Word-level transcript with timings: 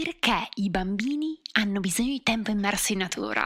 Perché 0.00 0.48
i 0.54 0.70
bambini 0.70 1.36
hanno 1.54 1.80
bisogno 1.80 2.10
di 2.10 2.22
tempo 2.22 2.52
immerso 2.52 2.92
in 2.92 2.98
natura? 2.98 3.44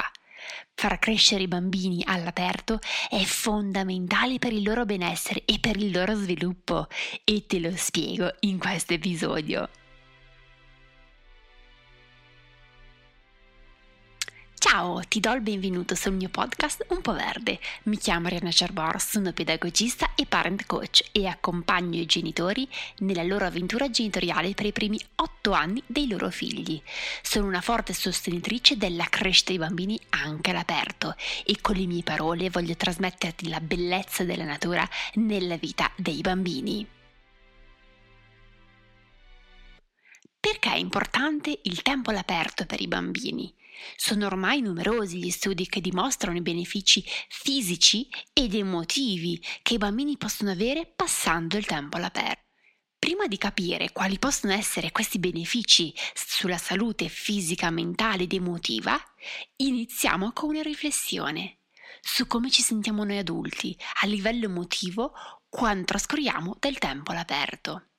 Far 0.75 0.99
crescere 0.99 1.45
i 1.45 1.49
bambini 1.49 2.03
all'aperto 2.05 2.79
è 3.09 3.23
fondamentale 3.23 4.39
per 4.39 4.53
il 4.53 4.63
loro 4.63 4.85
benessere 4.85 5.47
e 5.47 5.59
per 5.59 5.79
il 5.79 5.91
loro 5.91 6.15
sviluppo 6.15 6.89
e 7.25 7.47
te 7.47 7.59
lo 7.59 7.73
spiego 7.75 8.35
in 8.41 8.59
questo 8.59 8.93
episodio. 8.93 9.67
Ciao, 14.73 15.03
ti 15.07 15.21
do 15.21 15.31
il 15.35 15.43
benvenuto 15.43 15.95
sul 15.95 16.15
mio 16.15 16.31
podcast 16.31 16.87
Un 16.89 17.03
po' 17.03 17.13
Verde. 17.13 17.61
Mi 17.83 17.99
chiamo 17.99 18.29
Ariana 18.29 18.51
Cerbor, 18.51 18.99
sono 19.03 19.35
pedagogista 19.35 20.15
e 20.15 20.25
parent 20.25 20.65
coach 20.65 21.11
e 21.13 21.27
accompagno 21.27 22.01
i 22.01 22.07
genitori 22.07 22.67
nella 23.01 23.23
loro 23.23 23.45
avventura 23.45 23.91
genitoriale 23.91 24.55
per 24.55 24.65
i 24.65 24.73
primi 24.73 24.99
otto 25.17 25.53
anni 25.53 25.83
dei 25.85 26.09
loro 26.09 26.31
figli. 26.31 26.81
Sono 27.21 27.49
una 27.49 27.61
forte 27.61 27.93
sostenitrice 27.93 28.79
della 28.79 29.05
crescita 29.11 29.51
dei 29.51 29.59
bambini 29.59 30.01
anche 30.09 30.53
all'aperto 30.53 31.17
e 31.45 31.61
con 31.61 31.77
le 31.77 31.85
mie 31.85 32.03
parole 32.03 32.49
voglio 32.49 32.75
trasmetterti 32.75 33.51
la 33.51 33.61
bellezza 33.61 34.25
della 34.25 34.45
natura 34.45 34.89
nella 35.17 35.59
vita 35.59 35.91
dei 35.97 36.23
bambini. 36.23 36.87
Perché 40.41 40.73
è 40.73 40.77
importante 40.77 41.59
il 41.65 41.83
tempo 41.83 42.09
all'aperto 42.09 42.65
per 42.65 42.81
i 42.81 42.89
bambini? 42.89 43.55
Sono 43.97 44.27
ormai 44.27 44.61
numerosi 44.61 45.19
gli 45.19 45.31
studi 45.31 45.67
che 45.67 45.81
dimostrano 45.81 46.37
i 46.37 46.43
benefici 46.43 47.05
fisici 47.29 48.09
ed 48.33 48.55
emotivi 48.55 49.43
che 49.63 49.75
i 49.75 49.79
bambini 49.79 50.17
possono 50.17 50.51
avere 50.51 50.87
passando 50.95 51.57
il 51.57 51.67
tempo 51.67 51.97
all'aperto. 51.97 52.41
Prima 52.99 53.27
di 53.27 53.37
capire 53.37 53.91
quali 53.93 54.19
possono 54.19 54.53
essere 54.53 54.93
questi 54.93 55.19
benefici 55.19 55.93
sulla 56.15 56.59
salute 56.59 57.09
fisica, 57.09 57.71
mentale 57.71 58.25
ed 58.25 58.33
emotiva, 58.33 58.97
iniziamo 59.57 60.33
con 60.33 60.51
una 60.51 60.63
riflessione 60.63 61.59
su 62.01 62.27
come 62.27 62.51
ci 62.51 62.63
sentiamo 62.63 63.05
noi 63.05 63.19
adulti 63.19 63.77
a 64.03 64.07
livello 64.07 64.47
emotivo 64.47 65.13
quando 65.49 65.85
trascorriamo 65.85 66.57
del 66.59 66.79
tempo 66.79 67.13
all'aperto. 67.13 67.92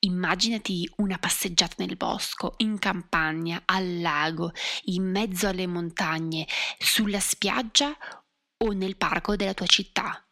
Immaginati 0.00 0.90
una 0.96 1.18
passeggiata 1.18 1.76
nel 1.78 1.96
bosco, 1.96 2.54
in 2.58 2.78
campagna, 2.78 3.62
al 3.64 4.00
lago, 4.00 4.52
in 4.84 5.10
mezzo 5.10 5.48
alle 5.48 5.66
montagne, 5.66 6.46
sulla 6.78 7.20
spiaggia 7.20 7.96
o 8.58 8.72
nel 8.72 8.96
parco 8.96 9.36
della 9.36 9.54
tua 9.54 9.66
città. 9.66 10.26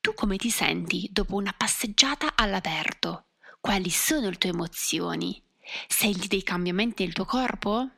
Tu 0.00 0.14
come 0.14 0.36
ti 0.36 0.50
senti 0.50 1.08
dopo 1.12 1.36
una 1.36 1.52
passeggiata 1.56 2.34
all'aperto? 2.34 3.26
Quali 3.60 3.90
sono 3.90 4.30
le 4.30 4.38
tue 4.38 4.50
emozioni? 4.50 5.42
Senti 5.86 6.26
dei 6.26 6.42
cambiamenti 6.42 7.04
nel 7.04 7.12
tuo 7.12 7.26
corpo? 7.26 7.88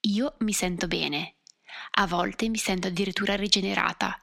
Io 0.00 0.34
mi 0.38 0.52
sento 0.52 0.86
bene. 0.86 1.36
A 1.98 2.06
volte 2.06 2.48
mi 2.48 2.56
sento 2.56 2.88
addirittura 2.88 3.36
rigenerata 3.36 4.18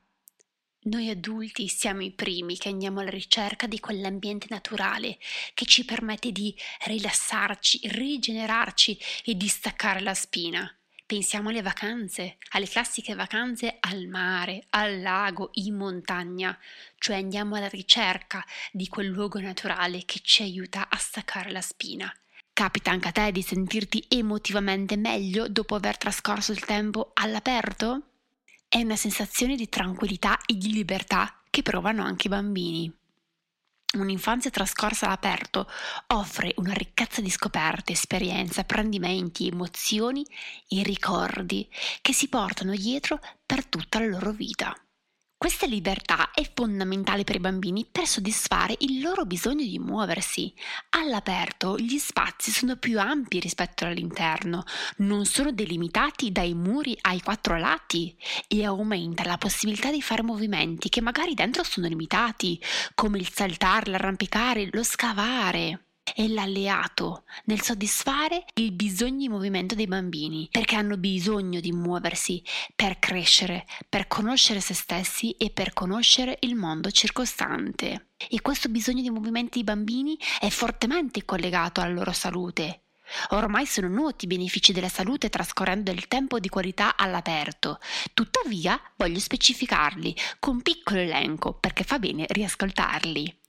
noi 0.85 1.09
adulti 1.09 1.67
siamo 1.67 2.01
i 2.01 2.11
primi 2.11 2.57
che 2.57 2.69
andiamo 2.69 2.99
alla 2.99 3.09
ricerca 3.09 3.67
di 3.67 3.79
quell'ambiente 3.79 4.47
naturale 4.49 5.17
che 5.53 5.65
ci 5.65 5.85
permette 5.85 6.31
di 6.31 6.55
rilassarci, 6.85 7.81
rigenerarci 7.83 8.99
e 9.25 9.35
distaccare 9.35 10.01
la 10.01 10.13
spina. 10.13 10.69
Pensiamo 11.05 11.49
alle 11.49 11.61
vacanze, 11.61 12.37
alle 12.51 12.67
classiche 12.67 13.13
vacanze 13.13 13.77
al 13.79 14.07
mare, 14.07 14.65
al 14.69 15.01
lago, 15.01 15.51
in 15.53 15.75
montagna, 15.75 16.57
cioè 16.97 17.17
andiamo 17.17 17.55
alla 17.55 17.67
ricerca 17.67 18.43
di 18.71 18.87
quel 18.87 19.07
luogo 19.07 19.39
naturale 19.39 20.03
che 20.05 20.21
ci 20.23 20.43
aiuta 20.43 20.87
a 20.89 20.97
staccare 20.97 21.51
la 21.51 21.61
spina. 21.61 22.11
Capita 22.53 22.91
anche 22.91 23.07
a 23.07 23.11
te 23.11 23.31
di 23.31 23.41
sentirti 23.41 24.05
emotivamente 24.09 24.95
meglio 24.95 25.47
dopo 25.47 25.75
aver 25.75 25.97
trascorso 25.97 26.51
il 26.51 26.63
tempo 26.63 27.11
all'aperto? 27.13 28.12
È 28.73 28.81
una 28.81 28.95
sensazione 28.95 29.55
di 29.55 29.69
tranquillità 29.69 30.39
e 30.47 30.57
di 30.57 30.73
libertà 30.73 31.43
che 31.51 31.61
provano 31.61 32.01
anche 32.01 32.25
i 32.25 32.29
bambini. 32.31 32.91
Un'infanzia 33.99 34.49
trascorsa 34.49 35.05
all'aperto 35.05 35.69
offre 36.07 36.55
una 36.57 36.73
ricchezza 36.73 37.21
di 37.21 37.29
scoperte, 37.29 37.91
esperienze, 37.91 38.61
apprendimenti, 38.61 39.47
emozioni 39.47 40.25
e 40.67 40.81
ricordi 40.81 41.69
che 42.01 42.13
si 42.13 42.29
portano 42.29 42.71
dietro 42.71 43.19
per 43.45 43.63
tutta 43.63 43.99
la 43.99 44.07
loro 44.07 44.31
vita. 44.31 44.75
Questa 45.43 45.65
libertà 45.65 46.31
è 46.31 46.49
fondamentale 46.53 47.25
per 47.25 47.35
i 47.35 47.41
bambini 47.41 47.85
per 47.91 48.07
soddisfare 48.07 48.77
il 48.79 49.01
loro 49.01 49.25
bisogno 49.25 49.65
di 49.65 49.77
muoversi. 49.77 50.53
All'aperto 50.91 51.77
gli 51.77 51.97
spazi 51.97 52.49
sono 52.49 52.77
più 52.77 52.97
ampi 52.97 53.41
rispetto 53.41 53.83
all'interno, 53.83 54.63
non 54.99 55.25
sono 55.25 55.51
delimitati 55.51 56.31
dai 56.31 56.53
muri 56.53 56.97
ai 57.01 57.19
quattro 57.19 57.57
lati 57.57 58.15
e 58.47 58.63
aumenta 58.63 59.25
la 59.25 59.37
possibilità 59.37 59.91
di 59.91 60.01
fare 60.01 60.23
movimenti 60.23 60.87
che 60.87 61.01
magari 61.01 61.33
dentro 61.33 61.63
sono 61.63 61.87
limitati, 61.89 62.57
come 62.95 63.17
il 63.17 63.29
saltare, 63.29 63.91
l'arrampicare, 63.91 64.69
lo 64.71 64.81
scavare 64.81 65.87
è 66.13 66.27
l'alleato 66.27 67.23
nel 67.45 67.61
soddisfare 67.61 68.45
il 68.55 68.71
bisogno 68.71 69.17
di 69.17 69.29
movimento 69.29 69.75
dei 69.75 69.87
bambini, 69.87 70.47
perché 70.51 70.75
hanno 70.75 70.97
bisogno 70.97 71.59
di 71.59 71.71
muoversi 71.71 72.43
per 72.75 72.99
crescere, 72.99 73.65
per 73.89 74.07
conoscere 74.07 74.59
se 74.59 74.73
stessi 74.73 75.31
e 75.31 75.49
per 75.49 75.73
conoscere 75.73 76.37
il 76.41 76.55
mondo 76.55 76.91
circostante. 76.91 78.09
E 78.29 78.41
questo 78.41 78.69
bisogno 78.69 79.01
di 79.01 79.09
movimento 79.09 79.51
dei 79.53 79.63
bambini 79.63 80.17
è 80.39 80.49
fortemente 80.49 81.25
collegato 81.25 81.81
alla 81.81 81.93
loro 81.93 82.11
salute. 82.11 82.83
Ormai 83.29 83.65
sono 83.65 83.89
noti 83.89 84.25
i 84.25 84.27
benefici 84.27 84.71
della 84.73 84.89
salute 84.89 85.29
trascorrendo 85.29 85.91
il 85.91 86.07
tempo 86.07 86.39
di 86.39 86.49
qualità 86.49 86.95
all'aperto, 86.95 87.79
tuttavia 88.13 88.79
voglio 88.95 89.19
specificarli 89.19 90.15
con 90.39 90.61
piccolo 90.61 90.99
elenco 90.99 91.53
perché 91.53 91.83
fa 91.83 91.99
bene 91.99 92.25
riascoltarli. 92.27 93.41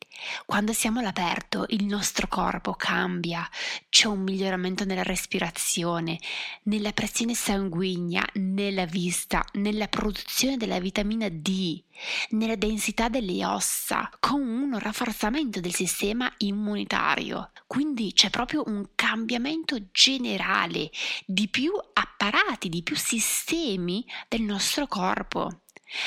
Quando 0.47 0.73
siamo 0.73 1.01
all'aperto 1.01 1.65
il 1.69 1.85
nostro 1.85 2.29
corpo 2.29 2.73
cambia, 2.75 3.49
c'è 3.89 4.07
un 4.07 4.21
miglioramento 4.21 4.85
nella 4.85 5.03
respirazione, 5.03 6.19
nella 6.65 6.93
pressione 6.93 7.35
sanguigna, 7.35 8.25
nella 8.35 8.87
vista, 8.87 9.45
nella 9.55 9.89
produzione 9.89 10.57
della 10.57 10.81
vitamina 10.81 11.29
D, 11.29 11.83
nella 12.31 12.57
densità 12.57 13.09
delle 13.09 13.45
ossa, 13.45 14.11
con 14.21 14.41
un 14.41 14.79
rafforzamento 14.79 15.61
del 15.61 15.75
sistema 15.75 16.33
immunitario. 16.39 17.51
Quindi 17.67 18.13
c'è 18.13 18.31
proprio 18.31 18.63
un 18.67 18.91
cambiamento 18.95 19.79
generale 19.91 20.91
di 21.27 21.49
più 21.49 21.73
apparati, 21.93 22.69
di 22.69 22.83
più 22.83 22.97
sistemi 22.97 24.05
del 24.29 24.43
nostro 24.43 24.87
corpo. 24.87 25.64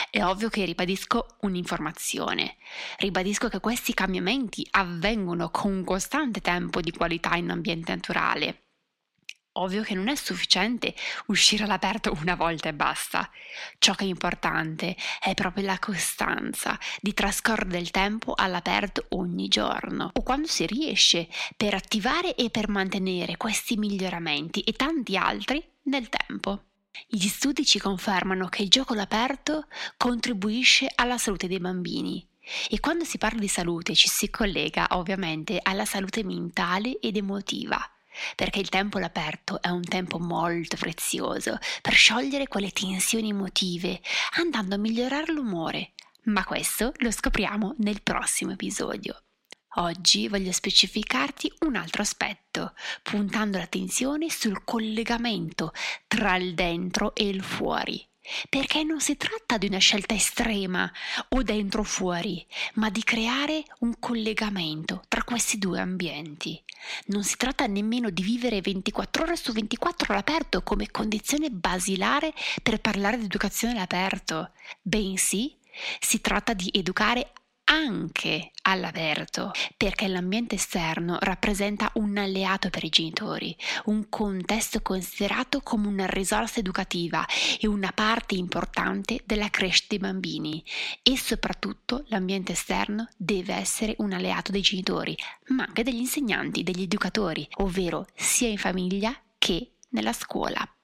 È 0.10 0.24
ovvio 0.24 0.50
che 0.50 0.66
ribadisco 0.66 1.38
un'informazione. 1.42 2.58
Ribadisco 2.98 3.50
che 3.50 3.60
questi 3.60 3.94
cambiamenti 3.94 4.66
avvengono 4.72 5.50
con 5.50 5.72
un 5.72 5.84
costante 5.84 6.42
tempo 6.42 6.82
di 6.82 6.92
qualità 6.92 7.36
in 7.36 7.50
ambiente 7.50 7.94
naturale. 7.94 8.62
Ovvio 9.58 9.82
che 9.82 9.96
non 9.96 10.08
è 10.08 10.16
sufficiente 10.16 10.94
uscire 11.28 11.64
all'aperto 11.64 12.16
una 12.22 12.36
volta 12.36 12.70
e 12.70 12.74
basta. 12.74 13.30
Ciò 13.80 13.96
che 13.96 14.04
è 14.04 14.08
importante 14.08 14.96
è 15.20 15.34
proprio 15.34 15.66
la 15.66 15.80
costanza 15.80 16.78
di 17.02 17.14
trascorrere 17.14 17.70
del 17.70 17.90
tempo 17.90 18.34
all'aperto 18.36 19.06
ogni 19.10 19.48
giorno 19.48 20.12
o 20.14 20.22
quando 20.22 20.48
si 20.48 20.68
riesce 20.68 21.28
per 21.56 21.74
attivare 21.74 22.36
e 22.36 22.52
per 22.52 22.70
mantenere 22.70 23.36
questi 23.38 23.78
miglioramenti 23.78 24.62
e 24.62 24.74
tanti 24.74 25.18
altri 25.18 25.64
nel 25.84 26.08
tempo. 26.08 26.67
Gli 27.06 27.28
studi 27.28 27.66
ci 27.66 27.80
confermano 27.80 28.48
che 28.48 28.64
il 28.64 28.70
gioco 28.70 28.94
all'aperto 28.94 29.68
contribuisce 29.98 30.88
alla 30.96 31.18
salute 31.18 31.48
dei 31.48 31.60
bambini 31.60 32.26
e 32.70 32.80
quando 32.80 33.04
si 33.04 33.18
parla 33.18 33.40
di 33.40 33.48
salute 33.48 33.94
ci 33.94 34.08
si 34.08 34.30
collega 34.30 34.88
ovviamente 34.92 35.60
alla 35.62 35.86
salute 35.86 36.24
mentale 36.24 37.00
ed 37.00 37.18
emotiva, 37.18 37.80
perché 38.36 38.60
il 38.60 38.70
tempo 38.70 38.98
all'aperto 38.98 39.62
è 39.62 39.70
un 39.70 39.84
tempo 39.84 40.18
molto 40.18 40.78
prezioso 40.78 41.58
per 41.82 41.94
sciogliere 41.94 42.48
quelle 42.48 42.72
tensioni 42.72 43.30
emotive, 43.30 44.02
andando 44.38 44.76
a 44.76 44.80
migliorare 44.80 45.32
l'umore. 45.34 45.94
Ma 46.24 46.44
questo 46.44 46.94
lo 46.98 47.12
scopriamo 47.12 47.76
nel 47.80 48.02
prossimo 48.02 48.52
episodio. 48.52 49.27
Oggi 49.80 50.28
voglio 50.28 50.52
specificarti 50.52 51.54
un 51.68 51.76
altro 51.76 52.02
aspetto, 52.02 52.74
puntando 53.04 53.60
l'attenzione 53.60 54.28
sul 54.28 54.64
collegamento 54.64 55.72
tra 56.08 56.36
il 56.36 56.56
dentro 56.56 57.14
e 57.14 57.28
il 57.28 57.44
fuori. 57.44 58.04
Perché 58.50 58.84
non 58.84 59.00
si 59.00 59.18
tratta 59.18 59.60
di 59.60 59.68
una 59.68 59.78
scelta 59.78 60.16
estrema 60.16 60.92
o 61.30 61.44
dentro 61.44 61.82
o 61.82 61.84
fuori, 61.84 62.44
ma 62.74 62.90
di 62.90 63.04
creare 63.04 63.64
un 63.82 64.00
collegamento 64.00 65.04
tra 65.08 65.24
questi 65.24 65.60
due 65.60 65.80
ambienti. 65.80 66.60
Non 67.06 67.24
si 67.24 67.38
tratta 67.38 67.68
nemmeno 67.68 68.10
di 68.10 68.24
vivere 68.24 68.62
24 68.62 69.24
ore 69.24 69.36
su 69.36 69.52
24 69.52 70.12
all'aperto 70.12 70.64
come 70.64 70.90
condizione 70.90 71.52
basilare 71.52 72.34
per 72.64 72.82
parlare 72.82 73.20
di 73.20 73.26
educazione 73.26 73.76
all'aperto, 73.76 74.54
bensì 74.82 75.56
si 76.00 76.22
tratta 76.22 76.54
di 76.54 76.70
educare 76.74 77.34
anche 77.70 78.52
all'aperto, 78.64 79.52
perché 79.76 80.08
l'ambiente 80.08 80.56
esterno 80.56 81.18
rappresenta 81.20 81.92
un 81.96 82.18
alleato 82.18 82.70
per 82.70 82.84
i 82.84 82.90
genitori, 82.90 83.56
un 83.86 84.08
contesto 84.10 84.82
considerato 84.82 85.62
come 85.62 85.88
una 85.88 86.06
risorsa 86.06 86.60
educativa 86.60 87.26
e 87.60 87.68
una 87.68 87.92
parte 87.94 88.36
importante 88.36 89.22
della 89.26 89.50
crescita 89.50 89.88
dei 89.90 90.00
bambini 90.00 90.64
e 91.04 91.18
soprattutto 91.18 92.04
l'ambiente 92.08 92.54
esterno 92.54 93.08
deve 93.18 93.54
essere 93.54 93.96
un 94.00 94.14
alleato 94.14 94.52
dei 94.52 94.62
genitori, 94.62 95.16
ma 95.48 95.64
anche 95.64 95.84
degli 95.84 96.00
insegnanti, 96.00 96.64
degli 96.64 96.84
educatori, 96.84 97.48
ovvero 97.58 98.08
sia 98.16 98.48
in 98.48 98.58
famiglia 98.58 99.14
che 99.38 99.72
nella 99.90 100.14
scuola. 100.14 100.77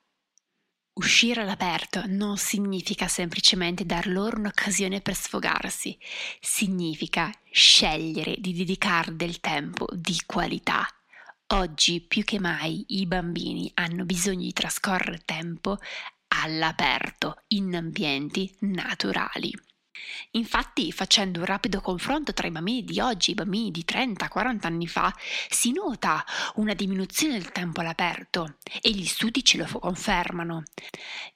Uscire 0.95 1.41
all'aperto 1.41 2.03
non 2.05 2.37
significa 2.37 3.07
semplicemente 3.07 3.83
dar 3.83 4.05
loro 4.05 4.37
un'occasione 4.37 5.01
per 5.01 5.15
sfogarsi, 5.15 5.97
significa 6.39 7.31
scegliere 7.49 8.35
di 8.37 8.53
dedicare 8.53 9.15
del 9.15 9.39
tempo 9.39 9.87
di 9.91 10.21
qualità. 10.25 10.87
Oggi 11.47 11.99
più 12.01 12.23
che 12.23 12.39
mai 12.39 12.85
i 12.89 13.07
bambini 13.07 13.71
hanno 13.73 14.05
bisogno 14.05 14.43
di 14.43 14.53
trascorrere 14.53 15.23
tempo 15.25 15.77
all'aperto, 16.27 17.41
in 17.47 17.75
ambienti 17.75 18.55
naturali. 18.59 19.51
Infatti, 20.31 20.91
facendo 20.91 21.39
un 21.39 21.45
rapido 21.45 21.79
confronto 21.81 22.33
tra 22.33 22.47
i 22.47 22.51
bambini 22.51 22.83
di 22.83 22.99
oggi 22.99 23.29
e 23.29 23.33
i 23.33 23.35
bambini 23.35 23.71
di 23.71 23.83
30-40 23.87 24.65
anni 24.65 24.87
fa, 24.87 25.13
si 25.49 25.71
nota 25.71 26.25
una 26.55 26.73
diminuzione 26.73 27.33
del 27.33 27.51
tempo 27.51 27.81
all'aperto 27.81 28.55
e 28.81 28.89
gli 28.89 29.05
studi 29.05 29.43
ce 29.43 29.57
lo 29.57 29.67
confermano. 29.79 30.63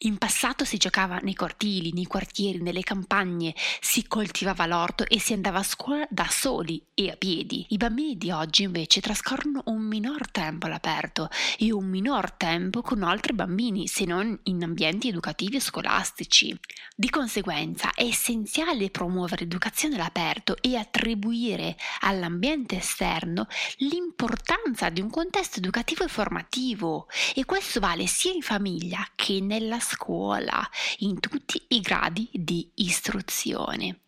In 0.02 0.20
passato 0.20 0.64
si 0.64 0.78
giocava 0.78 1.18
nei 1.24 1.34
cortili, 1.34 1.92
nei 1.92 2.06
quartieri, 2.06 2.62
nelle 2.62 2.84
campagne, 2.84 3.56
si 3.82 4.06
coltivava 4.06 4.68
l'orto 4.68 5.04
e 5.08 5.20
si 5.20 5.34
andava 5.34 5.58
a 5.58 5.64
scuola 5.64 6.06
da 6.12 6.28
soli 6.30 6.80
e 6.94 7.10
a 7.10 7.16
piedi. 7.16 7.66
I 7.70 7.78
bambini 7.78 8.16
di 8.16 8.30
oggi 8.30 8.62
invece 8.62 9.02
trascorrono 9.02 9.64
un 9.66 9.82
minor 9.82 10.30
tempo 10.30 10.68
all'aperto 10.68 11.30
e 11.58 11.74
un 11.74 11.86
minor 11.86 12.32
tempo 12.32 12.84
con 12.84 13.02
altri 13.02 13.34
bambini, 13.34 13.88
se 13.88 14.06
non 14.06 14.40
in 14.44 14.62
ambienti 14.62 15.08
educativi 15.08 15.56
e 15.56 15.62
scolastici. 15.62 16.56
Di 16.96 17.10
conseguenza 17.10 17.92
è 17.96 18.04
essenziale 18.04 18.92
promuovere 18.92 19.46
l'educazione 19.46 19.96
all'aperto 19.96 20.58
e 20.62 20.76
attribuire 20.76 21.76
all'ambiente 22.02 22.78
esterno 22.78 23.48
l'importanza 23.78 24.90
di 24.90 25.02
un 25.02 25.10
contesto 25.10 25.58
educativo 25.58 26.04
e 26.04 26.08
formativo 26.08 27.08
e 27.34 27.46
questo 27.46 27.80
vale 27.80 28.06
sia 28.06 28.32
in 28.32 28.44
famiglia 28.44 29.04
che 29.16 29.40
nella 29.42 29.80
scuola, 29.88 30.68
in 31.00 31.20
tutti 31.20 31.64
i 31.70 31.80
gradi 31.80 32.30
di 32.34 32.70
istruzione. 32.76 34.02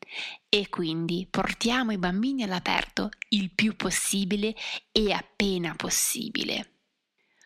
E 0.50 0.70
quindi 0.70 1.28
portiamo 1.30 1.92
i 1.92 1.98
bambini 1.98 2.44
all'aperto 2.44 3.10
il 3.30 3.52
più 3.52 3.76
possibile 3.76 4.56
e 4.92 5.12
appena 5.12 5.76
possibile. 5.76 6.74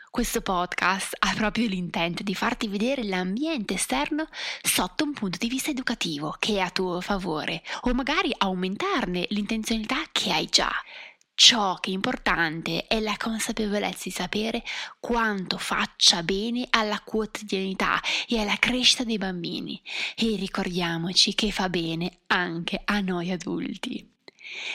Questo 0.09 0.41
podcast 0.41 1.15
ha 1.17 1.33
proprio 1.33 1.67
l'intento 1.67 2.21
di 2.21 2.35
farti 2.35 2.67
vedere 2.67 3.03
l'ambiente 3.03 3.73
esterno 3.73 4.27
sotto 4.61 5.03
un 5.03 5.13
punto 5.13 5.39
di 5.39 5.47
vista 5.47 5.71
educativo 5.71 6.35
che 6.37 6.57
è 6.57 6.59
a 6.59 6.69
tuo 6.69 7.01
favore 7.01 7.63
o 7.81 7.93
magari 7.95 8.31
aumentarne 8.37 9.25
l'intenzionalità 9.29 9.97
che 10.11 10.31
hai 10.31 10.45
già. 10.45 10.71
Ciò 11.35 11.75
che 11.75 11.89
è 11.89 11.93
importante 11.93 12.85
è 12.85 12.99
la 12.99 13.17
consapevolezza 13.17 14.03
di 14.03 14.11
sapere 14.11 14.63
quanto 14.99 15.57
faccia 15.57 16.21
bene 16.21 16.67
alla 16.69 16.99
quotidianità 16.99 17.99
e 18.27 18.39
alla 18.39 18.57
crescita 18.57 19.03
dei 19.03 19.17
bambini 19.17 19.81
e 20.15 20.35
ricordiamoci 20.35 21.33
che 21.33 21.51
fa 21.51 21.69
bene 21.69 22.19
anche 22.27 22.79
a 22.85 22.99
noi 22.99 23.31
adulti. 23.31 24.12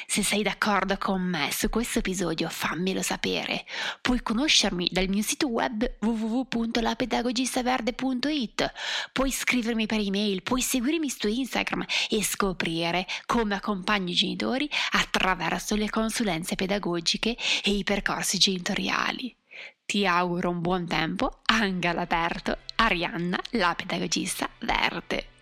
Se 0.07 0.23
sei 0.23 0.43
d'accordo 0.43 0.97
con 0.97 1.21
me 1.21 1.51
su 1.53 1.69
questo 1.69 1.99
episodio 1.99 2.49
fammelo 2.49 3.03
sapere. 3.03 3.67
Puoi 4.01 4.23
conoscermi 4.23 4.89
dal 4.91 5.09
mio 5.09 5.23
sito 5.23 5.49
web 5.49 5.97
www.lapedagogistaverde.it, 6.01 8.73
puoi 9.13 9.31
scrivermi 9.31 9.85
per 9.87 10.01
email, 10.01 10.43
puoi 10.43 10.63
seguirmi 10.63 11.11
su 11.11 11.29
Instagram 11.29 11.85
e 12.09 12.25
scoprire 12.25 13.07
come 13.27 13.55
accompagno 13.55 14.09
i 14.11 14.15
genitori 14.15 14.67
attraverso 14.93 15.77
le 15.77 15.91
consulenze 15.91 16.55
pedagogiche 16.55 17.37
e 17.63 17.71
i 17.71 17.85
percorsi 17.85 18.39
genitoriali. 18.39 19.37
Ti 19.85 20.07
auguro 20.07 20.49
un 20.51 20.61
buon 20.61 20.87
tempo 20.87 21.41
anche 21.47 21.89
all'aperto. 21.89 22.59
Arianna, 22.77 23.41
la 23.51 23.75
pedagogista 23.75 24.49
verde. 24.61 25.38